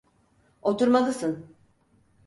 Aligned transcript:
Oturmalısın. 0.61 1.47